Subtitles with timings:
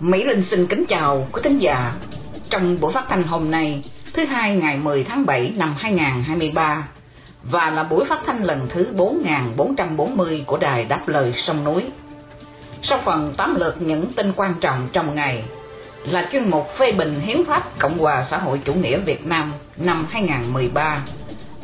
[0.00, 1.94] Mỹ Linh xin kính chào quý thính giả.
[2.50, 6.88] Trong buổi phát thanh hôm nay, thứ hai ngày 10 tháng 7 năm 2023,
[7.42, 11.84] và là buổi phát thanh lần thứ 4440 của Đài Đáp Lời Sông Núi.
[12.82, 15.44] Sau phần tóm lược những tin quan trọng trong ngày
[16.04, 19.52] là chuyên mục phê bình hiến pháp Cộng hòa xã hội chủ nghĩa Việt Nam
[19.76, 21.02] năm 2013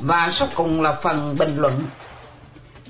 [0.00, 1.84] và sau cùng là phần bình luận.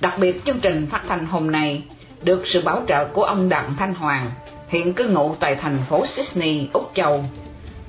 [0.00, 1.82] Đặc biệt chương trình phát thanh hôm nay
[2.22, 4.30] được sự bảo trợ của ông Đặng Thanh Hoàng,
[4.72, 7.24] hiện cư ngụ tại thành phố Sydney, Úc Châu,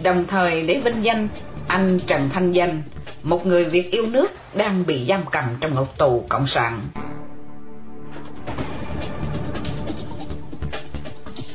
[0.03, 1.27] đồng thời để vinh danh
[1.67, 2.83] anh Trần Thanh Danh,
[3.23, 6.81] một người Việt yêu nước đang bị giam cầm trong ngục tù cộng sản.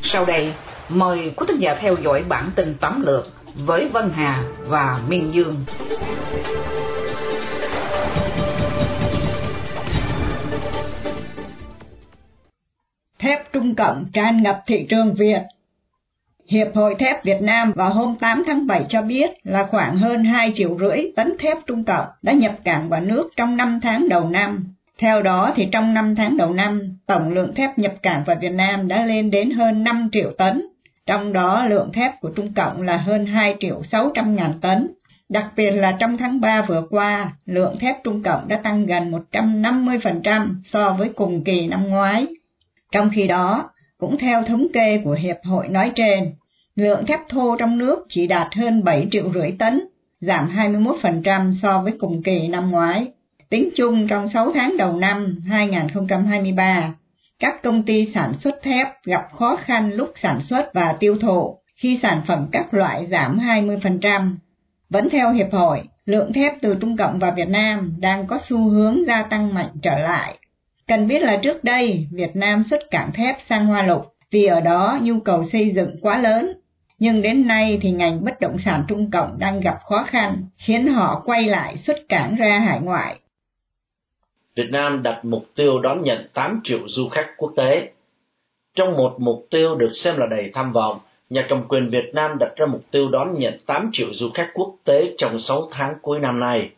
[0.02, 0.52] Sau đây,
[0.88, 5.34] mời quý thính giả theo dõi bản tin tóm lược với Vân Hà và Miên
[5.34, 5.64] Dương.
[13.18, 15.40] Thép Trung Cộng tràn ngập thị trường Việt
[16.48, 20.24] Hiệp hội Thép Việt Nam vào hôm 8 tháng 7 cho biết là khoảng hơn
[20.24, 24.08] 2 triệu rưỡi tấn thép Trung Cộng đã nhập cảng vào nước trong 5 tháng
[24.08, 24.64] đầu năm.
[24.98, 28.52] Theo đó thì trong 5 tháng đầu năm, tổng lượng thép nhập cảng vào Việt
[28.52, 30.66] Nam đã lên đến hơn 5 triệu tấn,
[31.06, 34.88] trong đó lượng thép của Trung Cộng là hơn 2 triệu 600 ngàn tấn.
[35.28, 39.12] Đặc biệt là trong tháng 3 vừa qua, lượng thép Trung Cộng đã tăng gần
[39.32, 42.26] 150% so với cùng kỳ năm ngoái.
[42.92, 46.32] Trong khi đó, cũng theo thống kê của Hiệp hội nói trên,
[46.76, 49.80] lượng thép thô trong nước chỉ đạt hơn 7 triệu rưỡi tấn,
[50.20, 53.06] giảm 21% so với cùng kỳ năm ngoái.
[53.50, 56.94] Tính chung trong 6 tháng đầu năm 2023,
[57.38, 61.58] các công ty sản xuất thép gặp khó khăn lúc sản xuất và tiêu thụ
[61.76, 64.34] khi sản phẩm các loại giảm 20%.
[64.90, 68.68] Vẫn theo Hiệp hội, lượng thép từ Trung Cộng và Việt Nam đang có xu
[68.68, 70.38] hướng gia tăng mạnh trở lại.
[70.88, 74.60] Cần biết là trước đây, Việt Nam xuất cảng thép sang Hoa Lục vì ở
[74.60, 76.52] đó nhu cầu xây dựng quá lớn.
[76.98, 80.86] Nhưng đến nay thì ngành bất động sản Trung Cộng đang gặp khó khăn, khiến
[80.86, 83.18] họ quay lại xuất cảng ra hải ngoại.
[84.56, 87.90] Việt Nam đặt mục tiêu đón nhận 8 triệu du khách quốc tế.
[88.74, 90.98] Trong một mục tiêu được xem là đầy tham vọng,
[91.30, 94.50] nhà cầm quyền Việt Nam đặt ra mục tiêu đón nhận 8 triệu du khách
[94.54, 96.70] quốc tế trong 6 tháng cuối năm nay.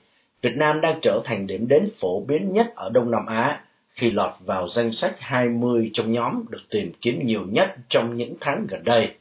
[0.42, 3.60] Việt Nam đang trở thành điểm đến phổ biến nhất ở Đông Nam Á
[3.95, 8.34] khi lọt vào danh sách 20 trong nhóm được tìm kiếm nhiều nhất trong những
[8.41, 9.15] tháng gần đây.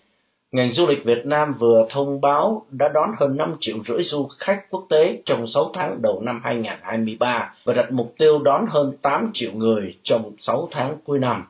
[0.51, 4.27] Ngành du lịch Việt Nam vừa thông báo đã đón hơn 5 triệu rưỡi du
[4.39, 8.93] khách quốc tế trong 6 tháng đầu năm 2023 và đặt mục tiêu đón hơn
[9.01, 11.43] 8 triệu người trong 6 tháng cuối năm.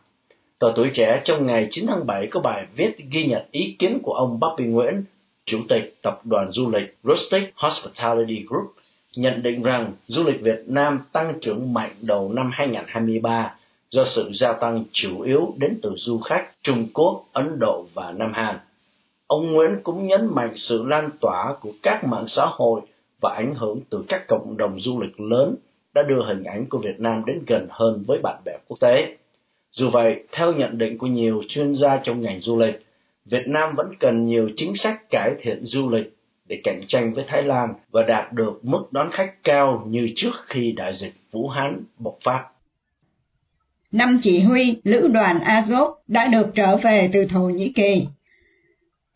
[0.59, 4.00] Tờ Tuổi Trẻ trong ngày 9 tháng 7 có bài viết ghi nhận ý kiến
[4.03, 5.03] của ông Bobby Nguyễn,
[5.46, 8.75] Chủ tịch Tập đoàn Du lịch Rustic Hospitality Group
[9.15, 13.55] nhận định rằng du lịch Việt Nam tăng trưởng mạnh đầu năm 2023
[13.91, 18.11] do sự gia tăng chủ yếu đến từ du khách Trung Quốc, Ấn Độ và
[18.11, 18.57] Nam Hàn.
[19.27, 22.81] Ông Nguyễn cũng nhấn mạnh sự lan tỏa của các mạng xã hội
[23.21, 25.55] và ảnh hưởng từ các cộng đồng du lịch lớn
[25.93, 29.17] đã đưa hình ảnh của Việt Nam đến gần hơn với bạn bè quốc tế.
[29.71, 32.85] Dù vậy, theo nhận định của nhiều chuyên gia trong ngành du lịch,
[33.25, 36.19] Việt Nam vẫn cần nhiều chính sách cải thiện du lịch
[36.49, 40.31] để cạnh tranh với Thái Lan và đạt được mức đón khách cao như trước
[40.47, 42.45] khi đại dịch Vũ Hán bộc phát.
[43.91, 48.07] Năm chỉ huy lữ đoàn Azov đã được trở về từ Thổ Nhĩ Kỳ.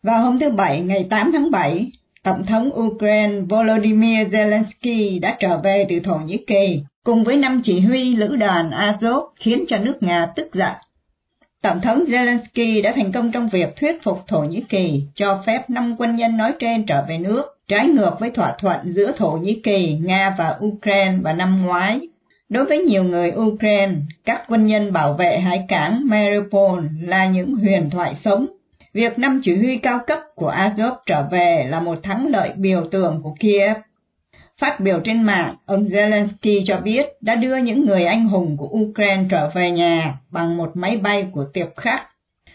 [0.02, 1.90] Vào hôm thứ Bảy ngày 8 tháng 7,
[2.22, 7.60] Tổng thống Ukraine Volodymyr Zelensky đã trở về từ Thổ Nhĩ Kỳ cùng với năm
[7.64, 10.72] chỉ huy lữ đoàn Azov khiến cho nước Nga tức giận.
[11.64, 15.70] Tổng thống Zelensky đã thành công trong việc thuyết phục Thổ Nhĩ Kỳ cho phép
[15.70, 19.30] năm quân nhân nói trên trở về nước, trái ngược với thỏa thuận giữa Thổ
[19.30, 22.00] Nhĩ Kỳ, Nga và Ukraine vào năm ngoái.
[22.48, 23.92] Đối với nhiều người Ukraine,
[24.24, 28.46] các quân nhân bảo vệ hải cảng Mariupol là những huyền thoại sống.
[28.94, 32.84] Việc năm chỉ huy cao cấp của Azov trở về là một thắng lợi biểu
[32.90, 33.76] tượng của Kiev.
[34.64, 38.68] Phát biểu trên mạng, ông Zelensky cho biết đã đưa những người anh hùng của
[38.68, 42.06] Ukraine trở về nhà bằng một máy bay của tiệp khắc.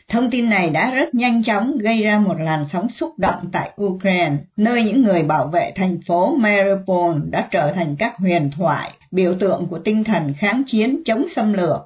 [0.07, 3.71] Thông tin này đã rất nhanh chóng gây ra một làn sóng xúc động tại
[3.83, 8.91] Ukraine, nơi những người bảo vệ thành phố Mariupol đã trở thành các huyền thoại,
[9.11, 11.81] biểu tượng của tinh thần kháng chiến chống xâm lược.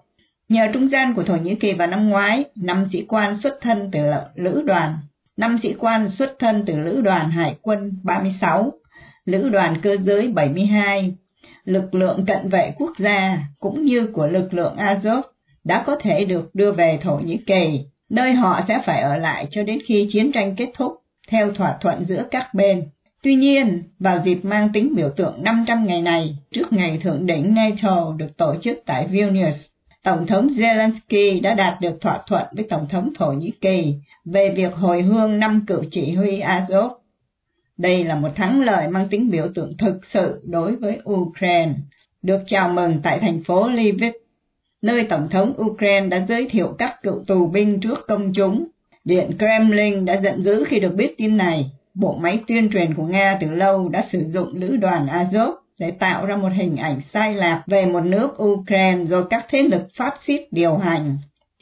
[0.50, 3.90] Nhờ trung gian của Thổ Nhĩ Kỳ vào năm ngoái, năm sĩ quan xuất thân
[3.92, 4.00] từ
[4.36, 4.98] lữ đoàn,
[5.38, 8.72] năm sĩ quan xuất thân từ lữ đoàn Hải quân 36,
[9.26, 11.14] lữ đoàn cơ giới 72,
[11.66, 15.22] lực lượng cận vệ quốc gia cũng như của lực lượng Azov
[15.64, 19.48] đã có thể được đưa về Thổ Nhĩ Kỳ, nơi họ sẽ phải ở lại
[19.52, 20.94] cho đến khi chiến tranh kết thúc,
[21.28, 22.84] theo thỏa thuận giữa các bên.
[23.24, 27.56] Tuy nhiên, vào dịp mang tính biểu tượng 500 ngày này, trước ngày thượng đỉnh
[27.56, 29.56] NATO được tổ chức tại Vilnius,
[30.04, 34.50] Tổng thống Zelensky đã đạt được thỏa thuận với Tổng thống Thổ Nhĩ Kỳ về
[34.50, 36.90] việc hồi hương năm cựu chỉ huy Azov.
[37.84, 41.72] Đây là một thắng lợi mang tính biểu tượng thực sự đối với Ukraine,
[42.22, 44.04] được chào mừng tại thành phố Lviv,
[44.82, 48.68] nơi Tổng thống Ukraine đã giới thiệu các cựu tù binh trước công chúng.
[49.06, 51.72] Điện Kremlin đã giận dữ khi được biết tin này.
[51.94, 55.92] Bộ máy tuyên truyền của Nga từ lâu đã sử dụng lữ đoàn Azov để
[55.92, 59.88] tạo ra một hình ảnh sai lạc về một nước Ukraine do các thế lực
[59.98, 61.18] phát xít điều hành.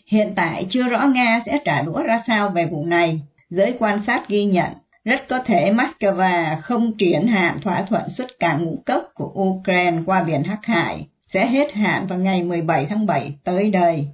[0.07, 3.21] Hiện tại chưa rõ Nga sẽ trả đũa ra sao về vụ này.
[3.49, 4.71] Giới quan sát ghi nhận,
[5.05, 9.97] rất có thể Moscow không triển hạn thỏa thuận xuất cảng ngũ cốc của Ukraine
[10.05, 14.07] qua biển Hắc Hải, sẽ hết hạn vào ngày 17 tháng 7 tới đây.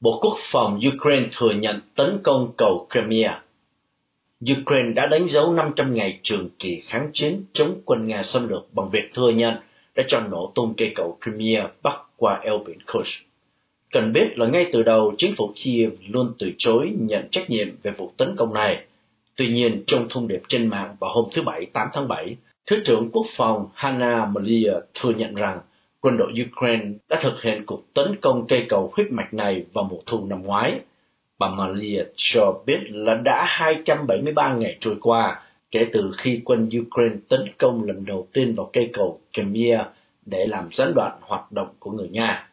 [0.00, 3.42] Bộ Quốc phòng Ukraine thừa nhận tấn công cầu Crimea.
[4.60, 8.74] Ukraine đã đánh dấu 500 ngày trường kỳ kháng chiến chống quân Nga xâm lược
[8.74, 9.56] bằng việc thừa nhận
[9.94, 13.27] đã cho nổ tung cây cầu Crimea bắc qua eo biển Kursk.
[13.92, 17.68] Cần biết là ngay từ đầu, chính phủ Kiev luôn từ chối nhận trách nhiệm
[17.82, 18.84] về vụ tấn công này.
[19.36, 22.36] Tuy nhiên, trong thông điệp trên mạng vào hôm thứ Bảy 8 tháng 7,
[22.70, 25.60] Thứ trưởng Quốc phòng Hanna Malia thừa nhận rằng
[26.00, 29.84] quân đội Ukraine đã thực hiện cuộc tấn công cây cầu huyết mạch này vào
[29.84, 30.80] mùa thu năm ngoái.
[31.38, 37.16] Bà Malia cho biết là đã 273 ngày trôi qua kể từ khi quân Ukraine
[37.28, 39.84] tấn công lần đầu tiên vào cây cầu Crimea
[40.26, 42.47] để làm gián đoạn hoạt động của người Nga.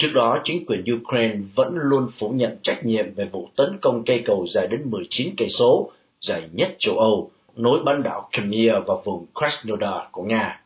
[0.00, 4.02] Trước đó, chính quyền Ukraine vẫn luôn phủ nhận trách nhiệm về vụ tấn công
[4.04, 8.80] cây cầu dài đến 19 cây số, dài nhất châu Âu, nối bán đảo Crimea
[8.86, 10.60] và vùng Krasnodar của Nga.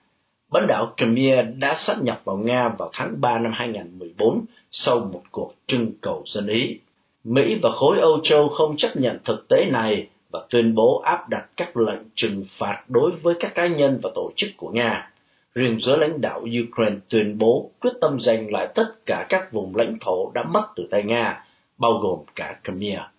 [0.53, 5.23] Bán đảo Crimea đã sát nhập vào Nga vào tháng 3 năm 2014 sau một
[5.31, 6.79] cuộc trưng cầu dân Ý.
[7.25, 11.29] Mỹ và khối Âu Châu không chấp nhận thực tế này và tuyên bố áp
[11.29, 15.11] đặt các lệnh trừng phạt đối với các cá nhân và tổ chức của Nga.
[15.55, 19.77] Riêng giới lãnh đạo Ukraine tuyên bố quyết tâm giành lại tất cả các vùng
[19.77, 21.45] lãnh thổ đã mất từ tay Nga,
[21.79, 23.11] bao gồm cả Crimea.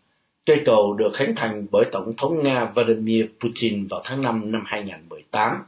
[0.45, 4.63] Cây cầu được khánh thành bởi Tổng thống Nga Vladimir Putin vào tháng 5 năm
[4.65, 5.63] 2018.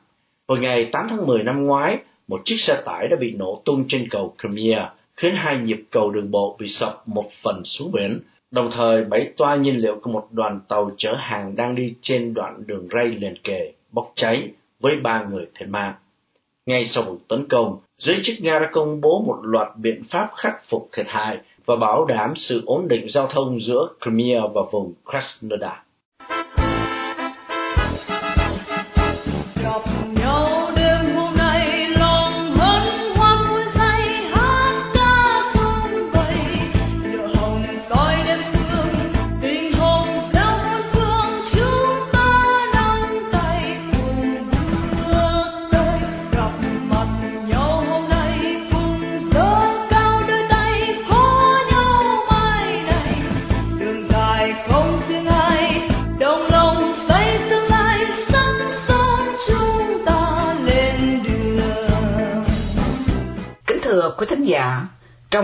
[0.47, 1.97] Vào ngày 8 tháng 10 năm ngoái,
[2.27, 6.11] một chiếc xe tải đã bị nổ tung trên cầu Crimea, khiến hai nhịp cầu
[6.11, 8.19] đường bộ bị sập một phần xuống biển,
[8.51, 12.33] đồng thời bảy toa nhiên liệu của một đoàn tàu chở hàng đang đi trên
[12.33, 14.49] đoạn đường ray liền kề bốc cháy
[14.79, 15.93] với ba người thiệt mạng.
[16.67, 20.29] Ngay sau vụ tấn công, giới chức Nga đã công bố một loạt biện pháp
[20.35, 24.61] khắc phục thiệt hại và bảo đảm sự ổn định giao thông giữa Crimea và
[24.71, 25.86] vùng Krasnodar.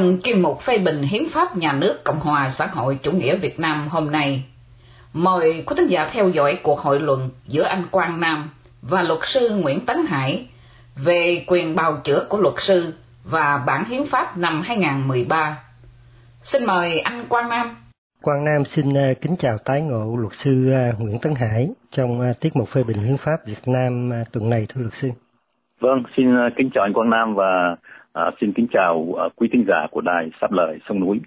[0.04, 3.36] Trong chuyên mục phê bình hiến pháp nhà nước Cộng hòa xã hội chủ nghĩa
[3.36, 4.44] Việt Nam hôm nay,
[5.14, 8.50] mời quý thính giả theo dõi cuộc hội luận giữa anh Quang Nam
[8.82, 10.48] và luật sư Nguyễn Tấn Hải
[10.96, 12.94] về quyền bào chữa của luật sư
[13.24, 15.58] và bản hiến pháp năm 2013.
[16.42, 17.68] Xin mời anh Quang Nam.
[18.22, 22.22] Quang Nam xin à, kính chào tái ngộ luật sư à, Nguyễn Tấn Hải trong
[22.22, 25.10] à, tiết mục phê bình hiến pháp Việt Nam tuần này thưa luật sư.
[25.80, 26.26] Vâng, xin
[26.58, 27.76] kính chào anh Quang Nam và
[28.14, 31.20] À, xin kính chào à, quý thính giả của đài Sắp Lời Sông Núi.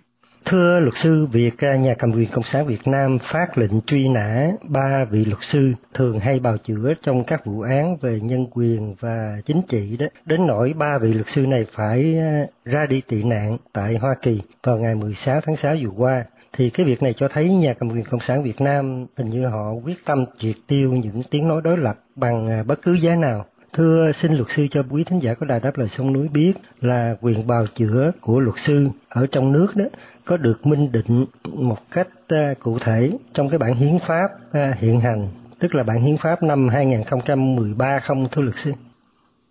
[0.44, 4.08] Thưa luật sư, việc à, nhà cầm quyền Cộng sản Việt Nam phát lệnh truy
[4.08, 8.46] nã ba vị luật sư thường hay bào chữa trong các vụ án về nhân
[8.50, 12.86] quyền và chính trị đó, đến nỗi ba vị luật sư này phải à, ra
[12.88, 16.86] đi tị nạn tại Hoa Kỳ vào ngày 16 tháng 6 vừa qua thì cái
[16.86, 20.04] việc này cho thấy nhà cầm quyền cộng sản Việt Nam hình như họ quyết
[20.04, 24.12] tâm triệt tiêu những tiếng nói đối lập bằng à, bất cứ giá nào Thưa
[24.12, 27.16] xin luật sư cho quý thính giả có đài đáp lời sông núi biết là
[27.20, 29.84] quyền bào chữa của luật sư ở trong nước đó
[30.26, 34.74] có được minh định một cách à, cụ thể trong cái bản hiến pháp à,
[34.80, 35.28] hiện hành,
[35.60, 38.72] tức là bản hiến pháp năm 2013 không thưa luật sư?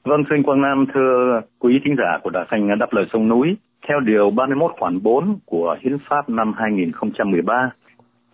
[0.03, 3.57] Vâng, xin Quang Nam thưa quý thính giả của Đài Thanh đáp lời sông núi.
[3.87, 7.69] Theo điều 31 khoản 4 của Hiến pháp năm 2013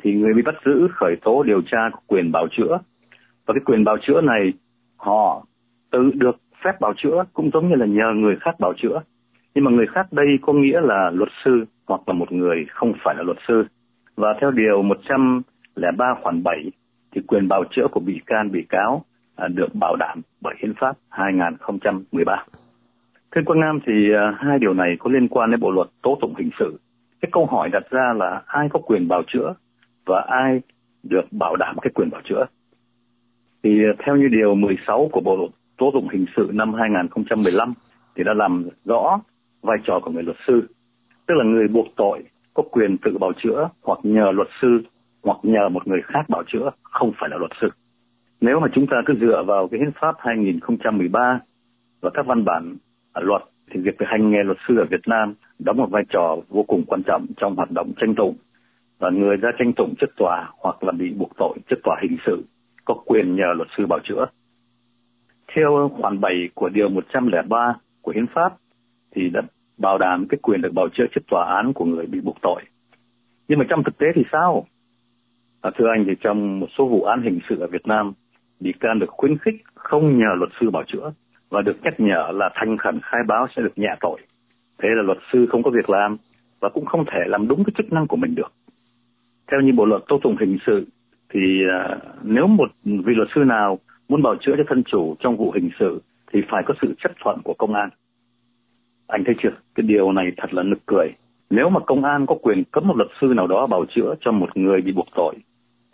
[0.04, 2.80] thì người bị bắt giữ khởi tố điều tra có quyền bào chữa
[3.46, 4.54] và cái quyền bào chữa này
[4.98, 5.46] họ
[5.92, 9.02] tự được phép bảo chữa cũng giống như là nhờ người khác bảo chữa
[9.56, 12.94] nhưng mà người khác đây có nghĩa là luật sư hoặc là một người không
[13.04, 13.64] phải là luật sư
[14.16, 16.72] và theo điều 103 khoản 7
[17.16, 19.06] thì quyền bảo chữa của bị can, bị cáo
[19.36, 22.46] à, được bảo đảm bởi hiến pháp 2013.
[23.32, 26.18] Thưa Quang Nam thì à, hai điều này có liên quan đến bộ luật tố
[26.22, 26.80] tụng hình sự.
[27.22, 29.54] Cái câu hỏi đặt ra là ai có quyền bảo chữa
[30.06, 30.62] và ai
[31.04, 32.46] được bảo đảm cái quyền bảo chữa.
[33.64, 37.74] Thì à, theo như điều 16 của Bộ luật tố tụng hình sự năm 2015
[38.16, 39.20] thì đã làm rõ
[39.62, 40.68] vai trò của người luật sư,
[41.28, 42.24] tức là người buộc tội
[42.54, 44.82] có quyền tự bảo chữa hoặc nhờ luật sư
[45.24, 47.70] hoặc nhờ một người khác bảo chữa không phải là luật sư.
[48.42, 51.40] Nếu mà chúng ta cứ dựa vào cái hiến pháp 2013
[52.02, 52.76] và các văn bản
[53.14, 56.38] à, luật thì việc hành nghề luật sư ở Việt Nam đóng một vai trò
[56.50, 58.36] vô cùng quan trọng trong hoạt động tranh tụng
[59.00, 62.18] và người ra tranh tụng trước tòa hoặc là bị buộc tội trước tòa hình
[62.26, 62.44] sự
[62.86, 64.26] có quyền nhờ luật sư bảo chữa.
[65.56, 68.54] Theo khoản 7 của điều 103 của Hiến pháp
[69.16, 69.42] thì đã
[69.78, 72.62] bảo đảm cái quyền được bảo chữa trước tòa án của người bị buộc tội.
[73.48, 74.66] Nhưng mà trong thực tế thì sao?
[75.62, 78.14] À, thưa anh thì trong một số vụ án hình sự ở Việt Nam,
[78.60, 81.14] bị can được khuyến khích không nhờ luật sư bảo chữa
[81.50, 84.20] và được nhắc nhở là thành khẩn khai báo sẽ được nhẹ tội.
[84.78, 86.18] Thế là luật sư không có việc làm
[86.60, 88.54] và cũng không thể làm đúng cái chức năng của mình được.
[89.52, 90.88] Theo như Bộ luật tố tụng hình sự
[91.34, 91.40] thì
[91.72, 93.80] à, nếu một vị luật sư nào
[94.12, 96.02] muốn bảo chữa cho thân chủ trong vụ hình sự
[96.34, 97.90] thì phải có sự chấp thuận của công an.
[99.08, 99.50] Anh thấy chưa?
[99.76, 101.08] Cái điều này thật là nực cười.
[101.50, 104.32] Nếu mà công an có quyền cấm một luật sư nào đó bảo chữa cho
[104.32, 105.36] một người bị buộc tội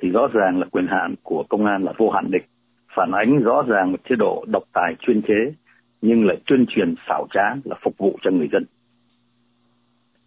[0.02, 2.46] thì rõ ràng là quyền hạn của công an là vô hạn địch,
[2.96, 5.54] phản ánh rõ ràng một chế độ độc tài chuyên chế
[6.02, 8.64] nhưng lại tuyên truyền xảo trá là phục vụ cho người dân.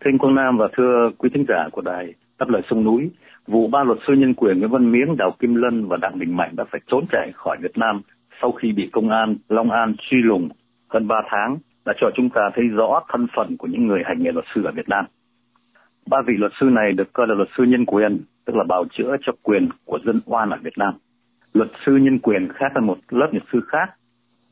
[0.00, 3.11] Thưa anh Quang Nam và thưa quý thính giả của đài đáp lời sông núi,
[3.47, 6.37] vụ ba luật sư nhân quyền Nguyễn Văn Miếng, Đào Kim Lân và Đặng Đình
[6.37, 8.00] Mạnh đã phải trốn chạy khỏi Việt Nam
[8.40, 10.49] sau khi bị công an Long An truy lùng
[10.88, 14.23] hơn ba tháng đã cho chúng ta thấy rõ thân phận của những người hành
[14.23, 15.04] nghề luật sư ở Việt Nam.
[16.06, 18.85] Ba vị luật sư này được coi là luật sư nhân quyền, tức là bào
[18.90, 20.94] chữa cho quyền của dân oan ở Việt Nam.
[21.52, 23.90] Luật sư nhân quyền khác là một lớp luật sư khác.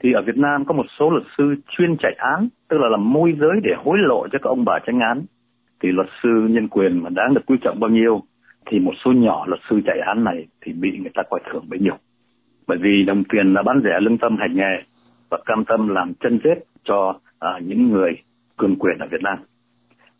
[0.00, 3.12] Thì ở Việt Nam có một số luật sư chuyên chạy án, tức là làm
[3.12, 5.22] môi giới để hối lộ cho các ông bà tranh án
[5.80, 8.22] thì luật sư nhân quyền mà đáng được quý trọng bao nhiêu
[8.66, 11.64] thì một số nhỏ luật sư chạy án này thì bị người ta coi thường
[11.68, 11.96] bấy nhiêu
[12.68, 14.82] bởi vì đồng tiền là bán rẻ lương tâm hành nghề
[15.30, 18.12] và cam tâm làm chân rết cho à, những người
[18.56, 19.38] cường quyền ở Việt Nam.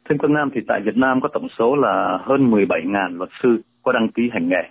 [0.08, 3.62] Thưa Quang Nam thì tại Việt Nam có tổng số là hơn 17.000 luật sư
[3.82, 4.70] có đăng ký hành nghề.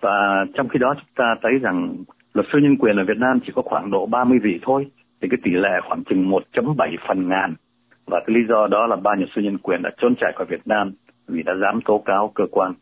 [0.00, 1.96] Và trong khi đó chúng ta thấy rằng
[2.34, 4.86] luật sư nhân quyền ở Việt Nam chỉ có khoảng độ 30 vị thôi,
[5.20, 7.54] thì cái tỷ lệ khoảng chừng 1.7 phần ngàn
[8.14, 10.46] và cái lý do đó là ba luật sư nhân quyền đã trốn chạy khỏi
[10.50, 10.92] Việt Nam
[11.28, 12.74] vì đã dám tố cáo cơ quan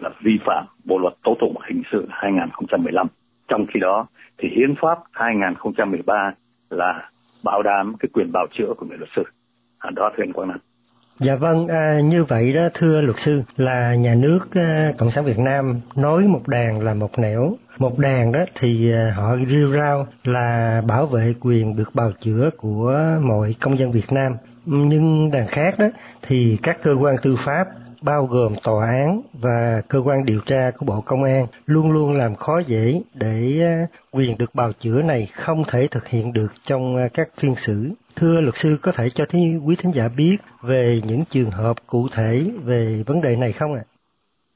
[0.00, 3.06] là vi phạm Bộ luật tố tụng hình sự 2015.
[3.48, 4.06] Trong khi đó
[4.38, 6.32] thì Hiến pháp 2013
[6.70, 7.10] là
[7.44, 9.22] bảo đảm cái quyền bào chữa của người luật sư.
[9.78, 10.58] À, đó thưa anh Quang Nam.
[11.18, 15.24] Dạ vâng, à, như vậy đó thưa luật sư là nhà nước à, Cộng sản
[15.24, 19.68] Việt Nam nói một đàn là một nẻo, một đàn đó thì à, họ rêu
[19.72, 24.32] rao là bảo vệ quyền được bào chữa của mọi công dân Việt Nam
[24.66, 25.86] nhưng đàn khác đó
[26.22, 27.66] thì các cơ quan tư pháp
[28.02, 32.12] bao gồm tòa án và cơ quan điều tra của Bộ Công an luôn luôn
[32.12, 36.52] làm khó dễ để à, quyền được bào chữa này không thể thực hiện được
[36.64, 37.92] trong à, các phiên xử.
[38.16, 41.76] Thưa luật sư có thể cho thấy quý thính giả biết về những trường hợp
[41.86, 43.82] cụ thể về vấn đề này không ạ?
[43.84, 43.88] À?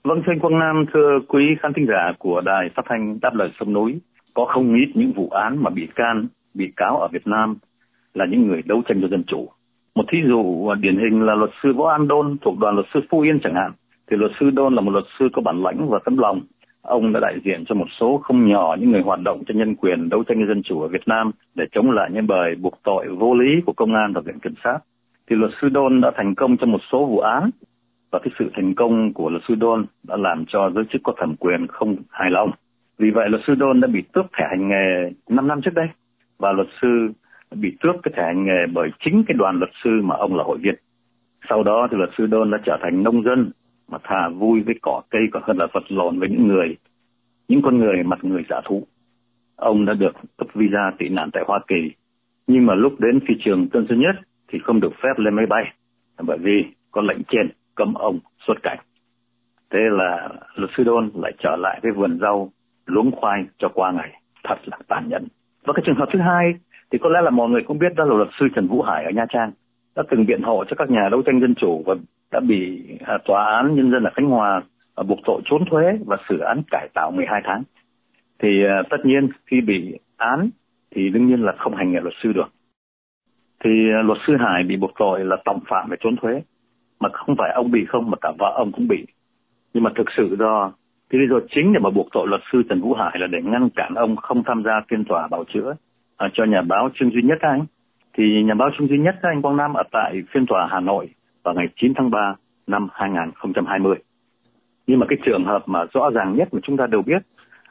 [0.04, 3.34] Vâng thưa anh Quang Nam, thưa quý khán thính giả của đài phát thanh đáp
[3.34, 4.00] lời sông núi,
[4.34, 7.56] có không ít những vụ án mà bị can, bị cáo ở Việt Nam
[8.14, 9.48] là những người đấu tranh cho dân chủ
[9.94, 12.86] một thí dụ à, điển hình là luật sư Võ An Đôn thuộc đoàn luật
[12.94, 13.72] sư Phú Yên chẳng hạn.
[14.10, 16.40] Thì luật sư Đôn là một luật sư có bản lãnh và tấm lòng.
[16.82, 19.76] Ông đã đại diện cho một số không nhỏ những người hoạt động cho nhân
[19.76, 23.08] quyền đấu tranh dân chủ ở Việt Nam để chống lại những lời buộc tội
[23.08, 24.78] vô lý của công an và viện kiểm sát.
[25.30, 27.50] Thì luật sư Đôn đã thành công trong một số vụ án
[28.10, 31.12] và cái sự thành công của luật sư Đôn đã làm cho giới chức có
[31.16, 32.50] thẩm quyền không hài lòng.
[32.98, 35.86] Vì vậy luật sư Đôn đã bị tước thẻ hành nghề 5 năm trước đây
[36.38, 37.12] và luật sư
[37.56, 40.44] bị tước cái thẻ hành nghề bởi chính cái đoàn luật sư mà ông là
[40.44, 40.74] hội viên.
[41.48, 43.50] Sau đó thì luật sư Đôn đã trở thành nông dân
[43.88, 46.76] mà thà vui với cỏ cây còn hơn là vật lộn với những người,
[47.48, 48.86] những con người mặt người giả thú.
[49.56, 51.92] ông đã được cấp visa tị nạn tại Hoa Kỳ.
[52.46, 54.16] Nhưng mà lúc đến phi trường Tân Sơn Nhất
[54.48, 55.72] thì không được phép lên máy bay
[56.22, 58.78] bởi vì có lệnh trên cấm ông xuất cảnh.
[59.70, 62.50] Thế là luật sư Đôn lại trở lại với vườn rau
[62.86, 64.20] luống khoai cho qua ngày.
[64.44, 65.26] Thật là tàn nhẫn.
[65.64, 66.54] Và cái trường hợp thứ hai
[66.92, 69.04] thì có lẽ là mọi người cũng biết đó là luật sư Trần Vũ Hải
[69.04, 69.52] ở Nha Trang
[69.96, 71.94] đã từng biện hộ cho các nhà đấu tranh dân chủ và
[72.32, 74.62] đã bị à, tòa án nhân dân ở Khánh Hòa
[74.94, 77.62] à, buộc tội trốn thuế và xử án cải tạo 12 tháng.
[78.42, 80.50] Thì à, tất nhiên khi bị án
[80.90, 82.48] thì đương nhiên là không hành nghề luật sư được.
[83.64, 86.42] Thì à, luật sư Hải bị buộc tội là tòng phạm về trốn thuế
[87.00, 89.06] mà không phải ông bị không mà cả vợ ông cũng bị.
[89.74, 90.72] Nhưng mà thực sự do
[91.10, 93.38] cái lý do chính để mà buộc tội luật sư Trần Vũ Hải là để
[93.42, 95.74] ngăn cản ông không tham gia phiên tòa bảo chữa
[96.20, 97.64] à, cho nhà báo Trương Duy Nhất anh.
[98.14, 101.08] Thì nhà báo Trương Duy Nhất anh Quang Nam ở tại phiên tòa Hà Nội
[101.42, 102.34] vào ngày 9 tháng 3
[102.66, 103.96] năm 2020.
[104.86, 107.22] Nhưng mà cái trường hợp mà rõ ràng nhất mà chúng ta đều biết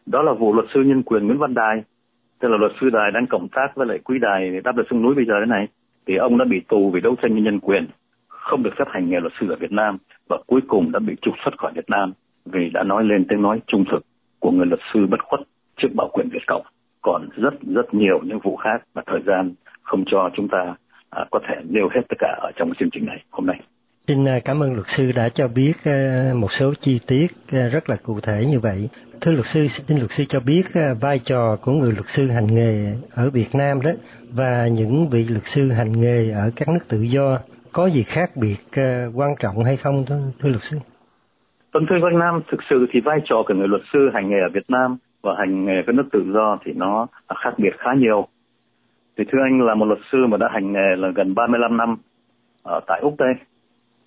[0.06, 1.84] đó là vụ luật sư nhân quyền Nguyễn Văn Đài
[2.39, 5.01] tức là luật sư Đài đang cộng tác với lại quý đài đáp luật sông
[5.01, 5.68] núi bây giờ thế này
[6.08, 7.88] thì ông đã bị tù vì đấu tranh nhân quyền
[8.27, 9.98] không được phép hành nghề luật sư ở Việt Nam
[10.29, 12.13] và cuối cùng đã bị trục xuất khỏi Việt Nam
[12.46, 14.06] vì đã nói lên tiếng nói trung thực
[14.39, 15.41] của người luật sư bất khuất
[15.77, 16.65] trước bảo quyền Việt Cộng.
[17.01, 20.75] Còn rất rất nhiều những vụ khác mà thời gian không cho chúng ta
[21.10, 23.62] à, có thể nêu hết tất cả ở trong chương trình này hôm nay.
[24.08, 27.70] Xin à, cảm ơn luật sư đã cho biết à, một số chi tiết à,
[27.74, 28.89] rất là cụ thể như vậy.
[29.22, 30.63] Thưa luật sư, xin luật sư cho biết
[31.01, 33.91] vai trò của người luật sư hành nghề ở Việt Nam đó
[34.34, 37.39] và những vị luật sư hành nghề ở các nước tự do
[37.72, 38.58] có gì khác biệt
[39.15, 40.77] quan trọng hay không thưa, thưa luật sư?
[41.72, 44.39] Tuần thưa Quang Nam, thực sự thì vai trò của người luật sư hành nghề
[44.39, 47.07] ở Việt Nam và hành nghề các nước tự do thì nó
[47.43, 48.27] khác biệt khá nhiều.
[49.17, 51.97] Thì thưa anh là một luật sư mà đã hành nghề là gần 35 năm
[52.63, 53.33] ở tại Úc đây.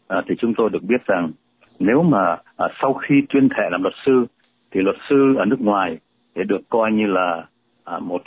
[0.09, 1.31] À, thì chúng tôi được biết rằng
[1.79, 4.27] nếu mà à, sau khi tuyên thệ làm luật sư
[4.71, 5.99] thì luật sư ở nước ngoài
[6.35, 7.45] sẽ được coi như là
[7.85, 8.23] à, một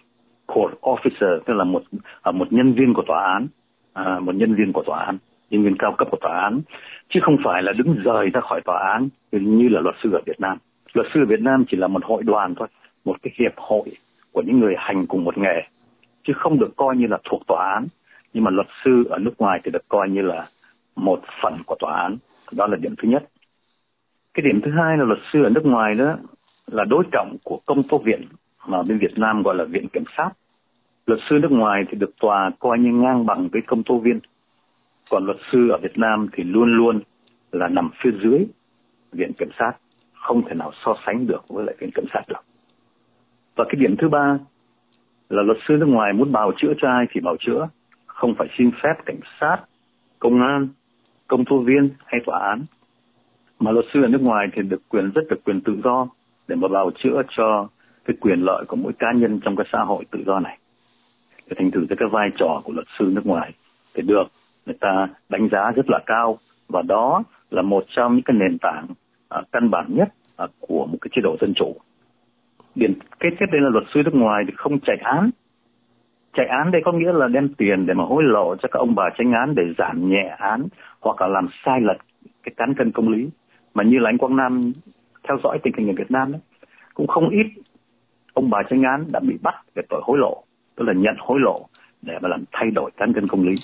[0.46, 1.84] court officer tức là một
[2.22, 3.48] à, một nhân viên của tòa án
[3.94, 5.18] à, một nhân viên của tòa án
[5.50, 6.62] nhân viên cao cấp của tòa án
[7.10, 10.22] chứ không phải là đứng rời ra khỏi tòa án như là luật sư ở
[10.26, 10.58] Việt Nam.
[10.96, 12.68] Luật sư Việt Nam chỉ là một hội đoàn thôi,
[13.06, 13.84] một cái hiệp hội
[14.32, 15.62] của những người hành cùng một nghề,
[16.24, 17.88] chứ không được coi như là thuộc tòa án.
[18.34, 20.48] Nhưng mà luật sư ở nước ngoài thì được coi như là
[20.96, 22.18] một phần của tòa án.
[22.52, 23.30] Đó là điểm thứ nhất.
[24.34, 26.16] Cái điểm thứ hai là luật sư ở nước ngoài đó
[26.68, 28.22] là đối trọng của công tố viện
[28.68, 30.30] mà bên Việt Nam gọi là viện kiểm sát.
[31.06, 34.20] Luật sư nước ngoài thì được tòa coi như ngang bằng với công tố viên
[35.10, 37.00] còn luật sư ở Việt Nam thì luôn luôn
[37.52, 38.40] là nằm phía dưới
[39.12, 39.74] viện kiểm sát
[40.26, 42.44] không thể nào so sánh được với lại viện kiểm sát được.
[43.56, 44.38] Và cái điểm thứ ba
[45.30, 47.68] là luật sư nước ngoài muốn bào chữa cho ai thì bào chữa,
[48.06, 49.58] không phải xin phép cảnh sát,
[50.20, 50.68] công an,
[51.28, 52.64] công tố viên hay tòa án.
[53.60, 56.08] Mà luật sư ở nước ngoài thì được quyền, rất được quyền tự do
[56.48, 57.68] để mà bào chữa cho
[58.06, 60.58] cái quyền lợi của mỗi cá nhân trong cái xã hội tự do này.
[61.46, 63.54] Thì thành thử cái vai trò của luật sư nước ngoài
[63.94, 64.28] thì được
[64.66, 66.38] người ta đánh giá rất là cao.
[66.68, 68.88] Và đó là một trong những cái nền tảng
[69.36, 71.76] à, căn bản nhất à, của một cái chế độ dân chủ.
[72.76, 75.30] Điểm kết tiếp đây là luật sư nước ngoài thì không chạy án.
[76.34, 78.96] Chạy án đây có nghĩa là đem tiền để mà hối lộ cho các ông
[78.96, 80.68] bà tranh án để giảm nhẹ án
[81.00, 82.02] hoặc là làm sai lệch
[82.44, 83.30] cái cán cân công lý.
[83.74, 84.74] Mà như là anh Quang Nam
[85.28, 86.42] theo dõi tình hình ở Việt Nam đấy,
[86.94, 87.48] cũng không ít
[88.34, 90.44] ông bà tranh án đã bị bắt về tội hối lộ,
[90.76, 91.68] tức là nhận hối lộ
[92.02, 93.56] để mà làm thay đổi cán cân công lý.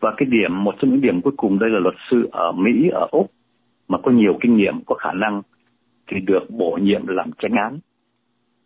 [0.00, 2.88] Và cái điểm, một trong những điểm cuối cùng đây là luật sư ở Mỹ,
[2.92, 3.30] ở Úc
[3.88, 5.42] mà có nhiều kinh nghiệm, có khả năng
[6.06, 7.78] thì được bổ nhiệm làm tranh án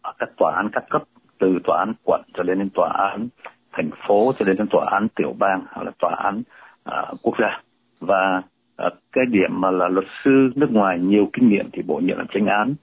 [0.02, 1.02] ở các tòa án các cấp
[1.38, 3.28] từ tòa án quận cho đến đến tòa án
[3.72, 6.42] thành phố cho đến đến tòa án tiểu bang hoặc là tòa án
[6.88, 7.60] uh, quốc gia.
[8.00, 8.42] Và
[8.86, 12.16] uh, cái điểm mà là luật sư nước ngoài nhiều kinh nghiệm thì bổ nhiệm
[12.16, 12.74] làm tranh án.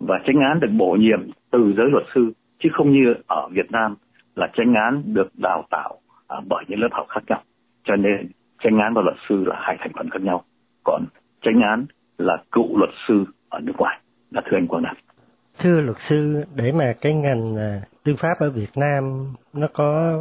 [0.00, 3.70] Và tranh án được bổ nhiệm từ giới luật sư chứ không như ở Việt
[3.70, 3.94] Nam
[4.34, 5.98] là tranh án được đào tạo
[6.28, 7.42] à, bởi những lớp học khác nhau.
[7.84, 10.44] Cho nên tranh án và luật sư là hai thành phần khác nhau.
[10.84, 11.04] Còn
[11.42, 11.86] tranh án
[12.18, 14.00] là cựu luật sư ở nước ngoài
[14.30, 14.96] là thưa anh Quang Nam
[15.58, 19.02] thưa luật sư để mà cái ngành à, tư pháp ở Việt Nam
[19.52, 20.18] nó có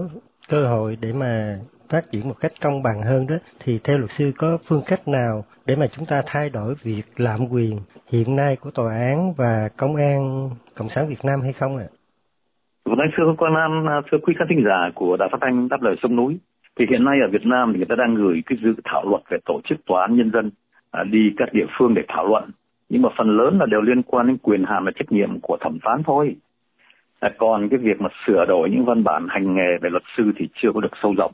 [0.49, 4.09] cơ hội để mà phát triển một cách công bằng hơn đó thì theo luật
[4.09, 7.79] sư có phương cách nào để mà chúng ta thay đổi việc lạm quyền
[8.11, 11.85] hiện nay của tòa án và công an cộng sản Việt Nam hay không ạ?
[11.89, 11.93] À?
[12.85, 15.81] Vâng, thưa Quang Nam, à, thưa quý khán thính giả của Đài Phát thanh Đáp
[15.81, 16.39] lời sông núi,
[16.79, 19.21] thì hiện nay ở Việt Nam thì người ta đang gửi cái dự thảo luật
[19.29, 20.51] về tổ chức tòa án nhân dân
[20.91, 22.49] À, đi các địa phương để thảo luận.
[22.89, 25.57] Nhưng mà phần lớn là đều liên quan đến quyền hạn và trách nhiệm của
[25.61, 26.35] thẩm phán thôi.
[27.19, 30.31] À, còn cái việc mà sửa đổi những văn bản hành nghề về luật sư
[30.35, 31.33] thì chưa có được sâu rộng.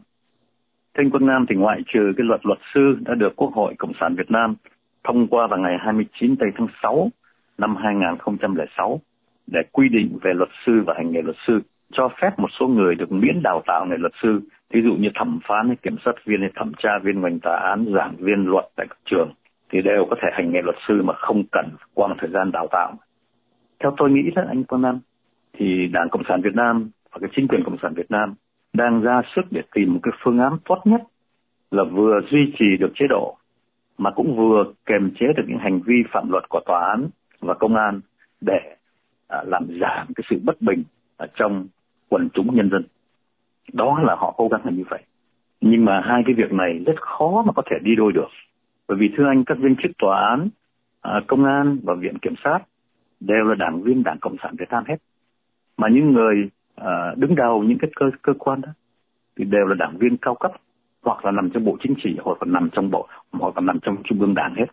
[0.97, 3.93] Thanh Quân Nam thì ngoại trừ cái luật luật sư đã được Quốc hội Cộng
[3.99, 4.55] sản Việt Nam
[5.03, 7.09] thông qua vào ngày 29 tây tháng 6
[7.57, 9.01] năm 2006
[9.47, 12.67] để quy định về luật sư và hành nghề luật sư, cho phép một số
[12.67, 15.95] người được miễn đào tạo nghề luật sư, ví dụ như thẩm phán hay kiểm
[16.05, 19.31] sát viên hay thẩm tra viên ngành tòa án, giảng viên luật tại các trường
[19.69, 22.51] thì đều có thể hành nghề luật sư mà không cần qua một thời gian
[22.51, 22.93] đào tạo.
[23.79, 24.99] Theo tôi nghĩ đó anh Quang Nam,
[25.53, 28.33] thì Đảng Cộng sản Việt Nam và cái chính quyền Cộng sản Việt Nam
[28.73, 31.01] đang ra sức để tìm một cái phương án tốt nhất
[31.71, 33.37] là vừa duy trì được chế độ
[33.97, 37.53] mà cũng vừa kềm chế được những hành vi phạm luật của tòa án và
[37.53, 38.01] công an
[38.41, 38.75] để
[39.27, 40.83] à, làm giảm cái sự bất bình
[41.17, 41.67] ở trong
[42.09, 42.83] quần chúng nhân dân.
[43.73, 45.01] Đó là họ cố gắng là như vậy.
[45.61, 48.27] Nhưng mà hai cái việc này rất khó mà có thể đi đôi được.
[48.87, 50.49] Bởi vì thưa anh, các viên chức tòa án,
[51.01, 52.59] à, công an và viện kiểm sát
[53.19, 54.97] đều là đảng viên Đảng Cộng sản Việt Nam hết.
[55.77, 58.69] Mà những người à, đứng đầu những cái cơ cơ quan đó
[59.37, 60.51] thì đều là đảng viên cao cấp
[61.03, 63.79] hoặc là nằm trong bộ chính trị hoặc là nằm trong bộ hoặc là nằm
[63.81, 64.65] trong trung ương đảng hết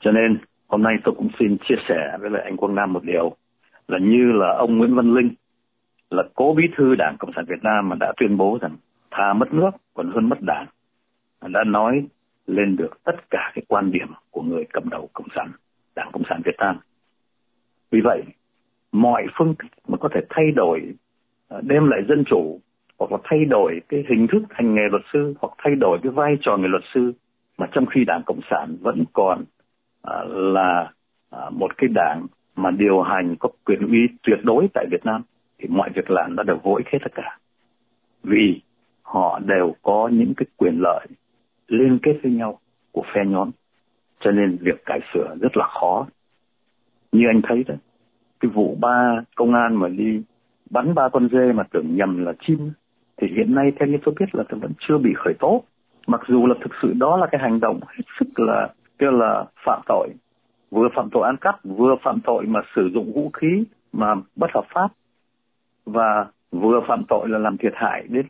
[0.00, 3.04] cho nên hôm nay tôi cũng xin chia sẻ với lại anh Quang Nam một
[3.04, 3.36] điều
[3.88, 5.30] là như là ông Nguyễn Văn Linh
[6.10, 8.76] là cố bí thư đảng cộng sản Việt Nam mà đã tuyên bố rằng
[9.10, 10.66] thà mất nước còn hơn mất đảng
[11.42, 12.06] đã nói
[12.48, 15.50] lên được tất cả cái quan điểm của người cầm đầu cộng sản,
[15.96, 16.78] đảng cộng sản Việt Nam.
[17.90, 18.22] Vì vậy,
[18.92, 20.94] mọi phương thức mà có thể thay đổi
[21.48, 22.60] à, đem lại dân chủ
[22.98, 26.12] hoặc là thay đổi cái hình thức hành nghề luật sư hoặc thay đổi cái
[26.12, 27.12] vai trò người luật sư,
[27.58, 29.44] mà trong khi đảng cộng sản vẫn còn
[30.02, 30.92] à, là
[31.30, 35.22] à, một cái đảng mà điều hành có quyền uy tuyệt đối tại Việt Nam,
[35.58, 37.38] thì mọi việc làm đã được vội hết tất cả.
[38.22, 38.60] Vì
[39.02, 41.06] họ đều có những cái quyền lợi
[41.68, 42.58] liên kết với nhau
[42.92, 43.50] của phe nhóm.
[44.20, 46.06] Cho nên việc cải sửa rất là khó.
[47.12, 47.78] Như anh thấy đấy
[48.40, 50.22] cái vụ ba công an mà đi
[50.70, 52.70] bắn ba con dê mà tưởng nhầm là chim,
[53.16, 55.62] thì hiện nay theo như tôi biết là vẫn chưa bị khởi tố.
[56.06, 59.44] Mặc dù là thực sự đó là cái hành động hết sức là, kêu là
[59.64, 60.08] phạm tội.
[60.70, 64.50] Vừa phạm tội ăn cắp, vừa phạm tội mà sử dụng vũ khí mà bất
[64.54, 64.88] hợp pháp.
[65.86, 68.26] Và vừa phạm tội là làm thiệt hại đến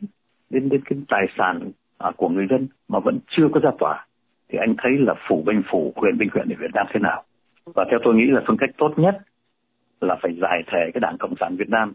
[0.49, 4.05] đến đến cái tài sản à, của người dân mà vẫn chưa có ra tòa
[4.49, 7.23] thì anh thấy là phủ binh phủ quyền binh quyền ở Việt Nam thế nào
[7.65, 9.17] và theo tôi nghĩ là phương cách tốt nhất
[10.01, 11.93] là phải giải thể cái đảng cộng sản Việt Nam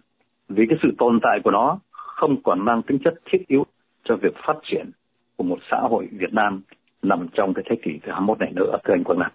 [0.48, 3.66] vì cái sự tồn tại của nó không còn mang tính chất thiết yếu
[4.04, 4.90] cho việc phát triển
[5.36, 6.62] của một xã hội Việt Nam
[7.02, 9.30] nằm trong cái thế kỷ thứ 21 này nữa, thưa anh Quang Nam.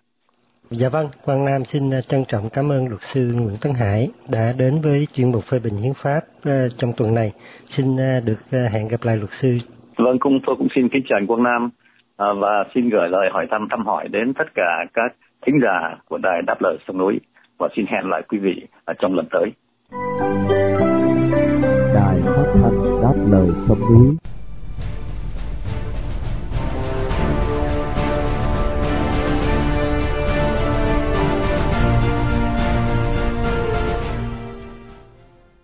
[0.72, 4.54] Dạ vâng, Quang Nam xin trân trọng cảm ơn luật sư Nguyễn Tấn Hải đã
[4.58, 7.32] đến với chuyên mục phê bình hiến pháp ờ, trong tuần này.
[7.66, 9.58] Xin ờ, được ờ, hẹn gặp lại luật sư.
[10.00, 11.70] Vâng, cũng tôi cũng xin kính chào anh Quang Nam
[12.18, 16.18] và xin gửi lời hỏi thăm thăm hỏi đến tất cả các thính giả của
[16.18, 17.20] đài đáp lời sông núi
[17.58, 19.52] và xin hẹn lại quý vị ở trong lần tới.
[21.96, 24.16] Đài phát thanh đáp lời sông núi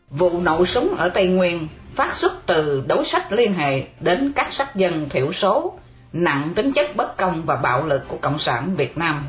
[0.09, 4.53] Vụ nổ súng ở Tây Nguyên phát xuất từ đối sách liên hệ đến các
[4.53, 5.73] sắc dân thiểu số,
[6.13, 9.27] nặng tính chất bất công và bạo lực của Cộng sản Việt Nam.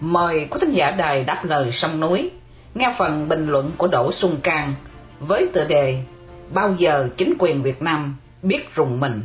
[0.00, 2.30] Mời quý thính giả đài đáp lời sông núi,
[2.74, 4.74] nghe phần bình luận của Đỗ Xuân Cang
[5.20, 6.02] với tựa đề
[6.50, 9.22] Bao giờ chính quyền Việt Nam biết rùng mình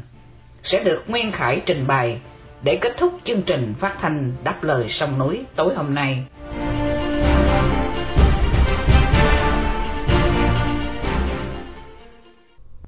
[0.63, 2.19] sẽ được Nguyên Khải trình bày
[2.63, 6.25] để kết thúc chương trình phát thanh đáp lời sông núi tối hôm nay.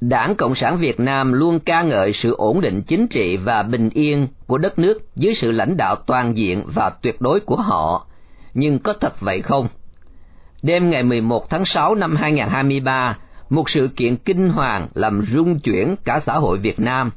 [0.09, 3.89] Đảng Cộng sản Việt Nam luôn ca ngợi sự ổn định chính trị và bình
[3.89, 8.07] yên của đất nước dưới sự lãnh đạo toàn diện và tuyệt đối của họ.
[8.53, 9.67] Nhưng có thật vậy không?
[10.61, 13.17] Đêm ngày 11 tháng 6 năm 2023,
[13.49, 17.11] một sự kiện kinh hoàng làm rung chuyển cả xã hội Việt Nam.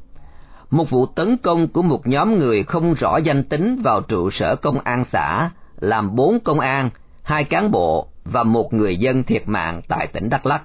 [0.69, 4.55] Một vụ tấn công của một nhóm người không rõ danh tính vào trụ sở
[4.55, 6.89] công an xã, làm bốn công an,
[7.23, 10.61] hai cán bộ và một người dân thiệt mạng tại tỉnh Đắk Lắk.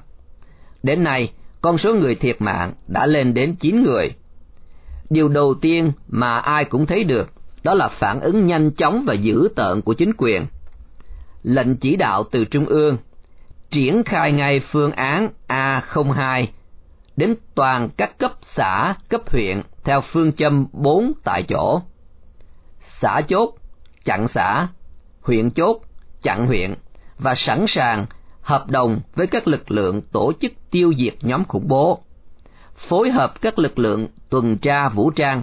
[0.83, 1.33] Đến nay,
[1.63, 4.15] con số người thiệt mạng đã lên đến 9 người.
[5.11, 7.31] Điều đầu tiên mà ai cũng thấy được
[7.63, 10.47] đó là phản ứng nhanh chóng và dữ tợn của chính quyền.
[11.43, 12.97] Lệnh chỉ đạo từ Trung ương
[13.71, 16.47] triển khai ngay phương án A02
[17.17, 21.83] đến toàn các cấp xã, cấp huyện theo phương châm 4 tại chỗ.
[22.81, 23.55] Xã chốt,
[24.05, 24.69] chặn xã,
[25.21, 25.81] huyện chốt,
[26.23, 26.75] chặn huyện
[27.19, 28.07] và sẵn sàng
[28.43, 32.03] hợp đồng với các lực lượng tổ chức tiêu diệt nhóm khủng bố,
[32.77, 35.43] phối hợp các lực lượng tuần tra vũ trang,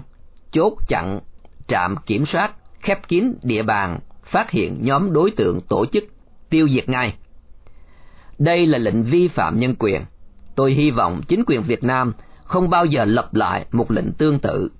[0.52, 1.20] chốt chặn,
[1.66, 6.04] trạm kiểm soát, khép kín địa bàn, phát hiện nhóm đối tượng tổ chức,
[6.50, 7.14] tiêu diệt ngay.
[8.38, 10.02] Đây là lệnh vi phạm nhân quyền.
[10.54, 12.12] Tôi hy vọng chính quyền Việt Nam
[12.44, 14.70] không bao giờ lập lại một lệnh tương tự.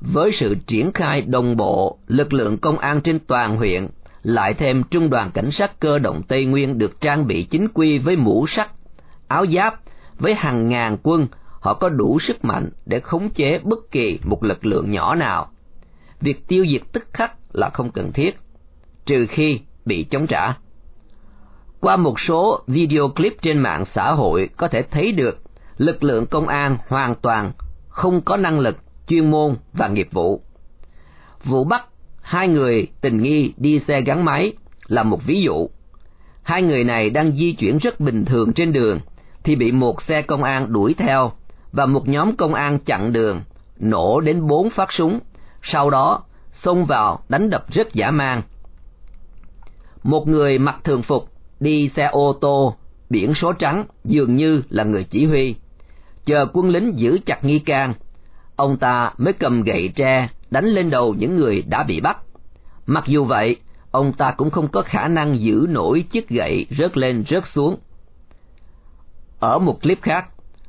[0.00, 3.88] Với sự triển khai đồng bộ lực lượng công an trên toàn huyện
[4.26, 7.98] lại thêm trung đoàn cảnh sát cơ động Tây Nguyên được trang bị chính quy
[7.98, 8.70] với mũ sắt,
[9.28, 9.80] áo giáp,
[10.18, 11.26] với hàng ngàn quân,
[11.60, 15.50] họ có đủ sức mạnh để khống chế bất kỳ một lực lượng nhỏ nào.
[16.20, 18.38] Việc tiêu diệt tức khắc là không cần thiết,
[19.04, 20.52] trừ khi bị chống trả.
[21.80, 25.42] Qua một số video clip trên mạng xã hội có thể thấy được
[25.76, 27.52] lực lượng công an hoàn toàn
[27.88, 28.76] không có năng lực,
[29.08, 30.42] chuyên môn và nghiệp vụ.
[31.44, 31.86] Vụ bắt
[32.26, 34.52] hai người tình nghi đi xe gắn máy
[34.86, 35.68] là một ví dụ.
[36.42, 39.00] Hai người này đang di chuyển rất bình thường trên đường
[39.44, 41.32] thì bị một xe công an đuổi theo
[41.72, 43.40] và một nhóm công an chặn đường,
[43.78, 45.18] nổ đến bốn phát súng,
[45.62, 48.42] sau đó xông vào đánh đập rất dã man.
[50.02, 51.28] Một người mặc thường phục
[51.60, 52.76] đi xe ô tô
[53.10, 55.54] biển số trắng dường như là người chỉ huy.
[56.24, 57.94] Chờ quân lính giữ chặt nghi can,
[58.56, 62.18] ông ta mới cầm gậy tre đánh lên đầu những người đã bị bắt.
[62.86, 63.56] Mặc dù vậy,
[63.90, 67.76] ông ta cũng không có khả năng giữ nổi chiếc gậy rớt lên rớt xuống.
[69.40, 70.26] Ở một clip khác,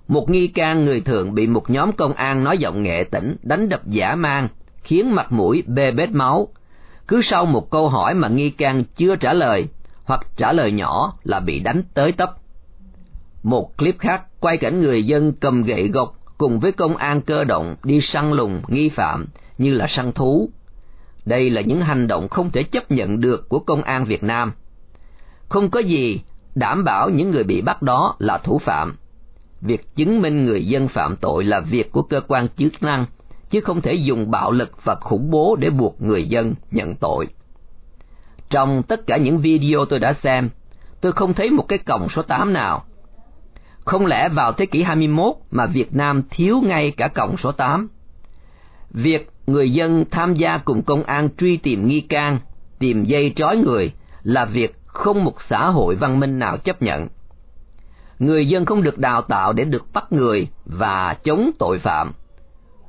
[0.07, 3.69] một nghi can người thường bị một nhóm công an nói giọng nghệ tỉnh đánh
[3.69, 4.47] đập giả mang,
[4.83, 6.47] khiến mặt mũi bê bết máu.
[7.07, 9.67] Cứ sau một câu hỏi mà nghi can chưa trả lời,
[10.03, 12.35] hoặc trả lời nhỏ là bị đánh tới tấp.
[13.43, 17.43] Một clip khác quay cảnh người dân cầm gậy gộc cùng với công an cơ
[17.43, 19.25] động đi săn lùng nghi phạm
[19.57, 20.49] như là săn thú.
[21.25, 24.51] Đây là những hành động không thể chấp nhận được của công an Việt Nam.
[25.49, 26.21] Không có gì
[26.55, 28.97] đảm bảo những người bị bắt đó là thủ phạm.
[29.61, 33.05] Việc chứng minh người dân phạm tội là việc của cơ quan chức năng,
[33.49, 37.27] chứ không thể dùng bạo lực và khủng bố để buộc người dân nhận tội.
[38.49, 40.49] Trong tất cả những video tôi đã xem,
[41.01, 42.85] tôi không thấy một cái còng số 8 nào.
[43.85, 47.87] Không lẽ vào thế kỷ 21 mà Việt Nam thiếu ngay cả còng số 8?
[48.89, 52.39] Việc người dân tham gia cùng công an truy tìm nghi can,
[52.79, 57.07] tìm dây trói người là việc không một xã hội văn minh nào chấp nhận.
[58.19, 62.13] Người dân không được đào tạo để được bắt người và chống tội phạm.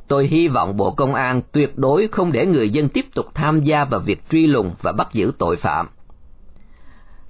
[0.09, 3.61] Tôi hy vọng Bộ Công an tuyệt đối không để người dân tiếp tục tham
[3.61, 5.89] gia vào việc truy lùng và bắt giữ tội phạm.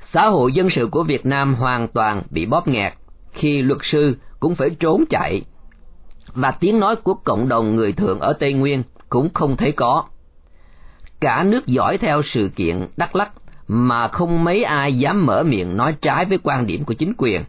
[0.01, 2.93] Xã hội dân sự của Việt Nam hoàn toàn bị bóp nghẹt
[3.33, 5.43] khi luật sư cũng phải trốn chạy
[6.35, 10.05] và tiếng nói của cộng đồng người thượng ở Tây Nguyên cũng không thấy có.
[11.21, 13.33] Cả nước dõi theo sự kiện Đắk Lắk
[13.69, 17.43] mà không mấy ai dám mở miệng nói trái với quan điểm của chính quyền.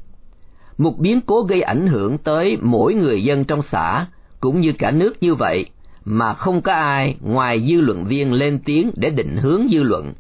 [0.77, 4.05] Một biến cố gây ảnh hưởng tới mỗi người dân trong xã
[4.39, 5.65] cũng như cả nước như vậy
[6.05, 10.13] mà không có ai ngoài dư luận viên lên tiếng để định hướng dư luận.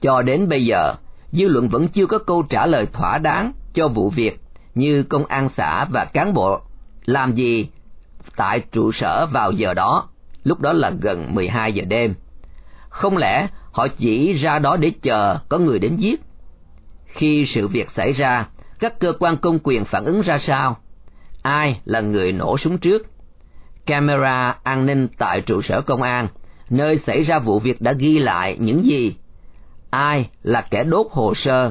[0.00, 0.94] Cho đến bây giờ,
[1.32, 4.40] dư luận vẫn chưa có câu trả lời thỏa đáng cho vụ việc
[4.74, 6.60] như công an xã và cán bộ
[7.04, 7.68] làm gì
[8.36, 10.08] tại trụ sở vào giờ đó,
[10.44, 12.14] lúc đó là gần 12 giờ đêm.
[12.88, 16.20] Không lẽ họ chỉ ra đó để chờ có người đến giết?
[17.06, 18.48] Khi sự việc xảy ra,
[18.78, 20.76] các cơ quan công quyền phản ứng ra sao?
[21.42, 23.06] Ai là người nổ súng trước?
[23.86, 26.28] Camera an ninh tại trụ sở công an,
[26.70, 29.14] nơi xảy ra vụ việc đã ghi lại những gì?
[29.90, 31.70] Ai là kẻ đốt hồ sơ?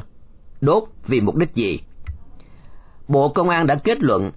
[0.61, 1.79] Đốt vì mục đích gì?
[3.07, 4.31] Bộ Công an đã kết luận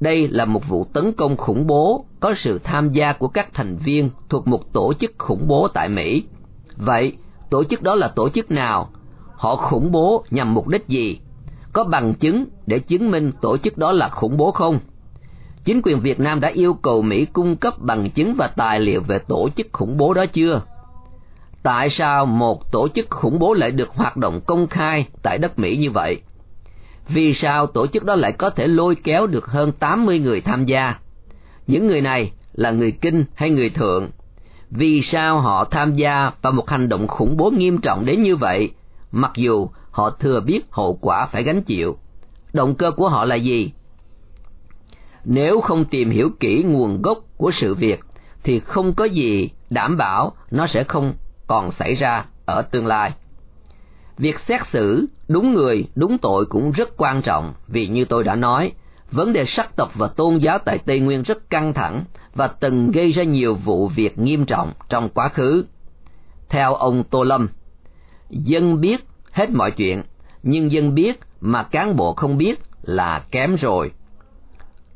[0.00, 3.76] đây là một vụ tấn công khủng bố có sự tham gia của các thành
[3.76, 6.24] viên thuộc một tổ chức khủng bố tại Mỹ.
[6.76, 7.12] Vậy,
[7.50, 8.90] tổ chức đó là tổ chức nào?
[9.36, 11.20] Họ khủng bố nhằm mục đích gì?
[11.72, 14.78] Có bằng chứng để chứng minh tổ chức đó là khủng bố không?
[15.64, 19.00] Chính quyền Việt Nam đã yêu cầu Mỹ cung cấp bằng chứng và tài liệu
[19.00, 20.62] về tổ chức khủng bố đó chưa?
[21.62, 25.58] Tại sao một tổ chức khủng bố lại được hoạt động công khai tại đất
[25.58, 26.20] Mỹ như vậy?
[27.08, 30.64] Vì sao tổ chức đó lại có thể lôi kéo được hơn 80 người tham
[30.64, 30.94] gia?
[31.66, 34.08] Những người này là người kinh hay người thượng?
[34.70, 38.36] Vì sao họ tham gia vào một hành động khủng bố nghiêm trọng đến như
[38.36, 38.70] vậy,
[39.12, 41.98] mặc dù họ thừa biết hậu quả phải gánh chịu?
[42.52, 43.70] Động cơ của họ là gì?
[45.24, 48.00] Nếu không tìm hiểu kỹ nguồn gốc của sự việc,
[48.44, 51.14] thì không có gì đảm bảo nó sẽ không
[51.46, 53.12] còn xảy ra ở tương lai.
[54.18, 58.34] Việc xét xử đúng người, đúng tội cũng rất quan trọng vì như tôi đã
[58.34, 58.72] nói,
[59.10, 62.90] vấn đề sắc tộc và tôn giáo tại Tây Nguyên rất căng thẳng và từng
[62.90, 65.64] gây ra nhiều vụ việc nghiêm trọng trong quá khứ.
[66.48, 67.48] Theo ông Tô Lâm,
[68.30, 70.02] dân biết hết mọi chuyện,
[70.42, 73.92] nhưng dân biết mà cán bộ không biết là kém rồi.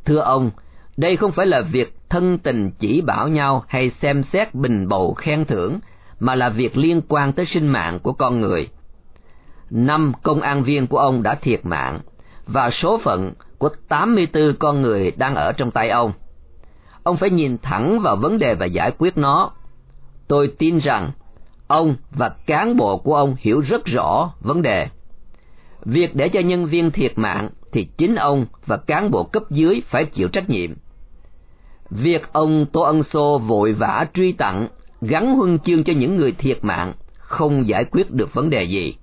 [0.05, 0.51] Thưa ông,
[0.97, 5.15] đây không phải là việc thân tình chỉ bảo nhau hay xem xét bình bầu
[5.15, 5.79] khen thưởng,
[6.21, 8.69] mà là việc liên quan tới sinh mạng của con người
[9.71, 12.01] năm công an viên của ông đã thiệt mạng
[12.47, 16.13] và số phận của 84 con người đang ở trong tay ông.
[17.03, 19.51] Ông phải nhìn thẳng vào vấn đề và giải quyết nó.
[20.29, 21.11] Tôi tin rằng
[21.67, 24.89] ông và cán bộ của ông hiểu rất rõ vấn đề.
[25.85, 29.83] Việc để cho nhân viên thiệt mạng thì chính ông và cán bộ cấp dưới
[29.87, 30.71] phải chịu trách nhiệm.
[31.91, 34.69] Việc ông Tô Ân Sô vội vã truy tặng,
[35.01, 38.95] gắn huân chương cho những người thiệt mạng không giải quyết được vấn đề gì.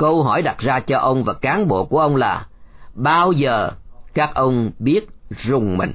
[0.00, 2.46] Câu hỏi đặt ra cho ông và cán bộ của ông là,
[2.94, 3.70] bao giờ
[4.14, 5.94] các ông biết rùng mình?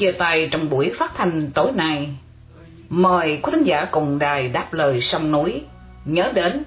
[0.00, 2.08] Chia tay trong buổi phát thanh tối nay,
[2.88, 5.62] mời quý thính giả cùng đài đáp lời sông núi
[6.04, 6.62] nhớ đến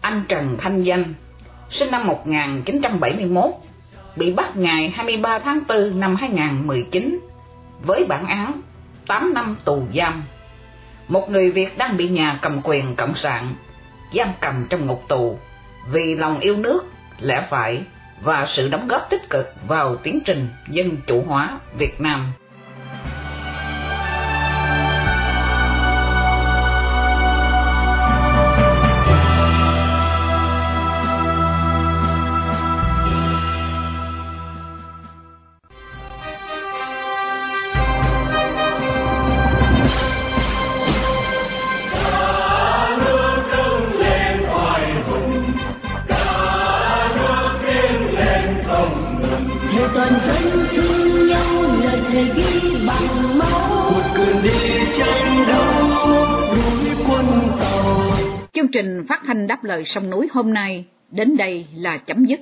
[0.00, 1.14] anh Trần Thanh Danh,
[1.70, 3.44] sinh năm 1971,
[4.16, 7.18] bị bắt ngày 23 tháng 4 năm 2019
[7.82, 8.60] với bản án
[9.06, 10.22] 8 năm tù giam.
[11.08, 13.54] Một người Việt đang bị nhà cầm quyền cộng sản
[14.12, 15.38] giam cầm trong ngục tù
[15.92, 16.84] vì lòng yêu nước,
[17.20, 17.82] lẽ phải
[18.22, 22.32] và sự đóng góp tích cực vào tiến trình dân chủ hóa Việt Nam.
[58.74, 62.40] Trình phát thanh đáp lời sông núi hôm nay đến đây là chấm dứt.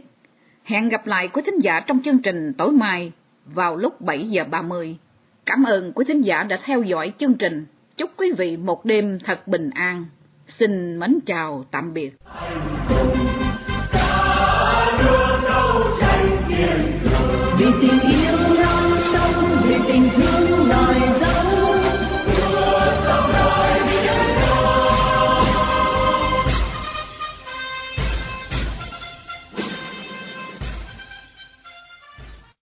[0.65, 3.13] Hẹn gặp lại quý thính giả trong chương trình tối mai
[3.47, 4.97] vào lúc 7 giờ 30.
[5.47, 7.67] Cảm ơn quý thính giả đã theo dõi chương trình.
[7.97, 10.05] Chúc quý vị một đêm thật bình an.
[10.49, 12.13] Xin mến chào tạm biệt.
[17.81, 18.42] Vì tình